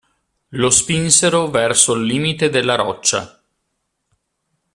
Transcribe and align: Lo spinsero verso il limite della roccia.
Lo 0.55 0.71
spinsero 0.71 1.51
verso 1.51 1.93
il 1.93 2.05
limite 2.05 2.49
della 2.49 2.73
roccia. 2.73 3.39